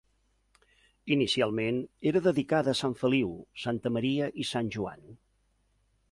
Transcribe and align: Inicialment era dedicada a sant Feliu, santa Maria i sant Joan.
Inicialment 1.15 1.75
era 2.11 2.21
dedicada 2.27 2.73
a 2.73 2.79
sant 2.79 2.95
Feliu, 3.01 3.29
santa 3.65 3.91
Maria 3.99 4.31
i 4.45 4.47
sant 4.53 4.71
Joan. 4.77 5.05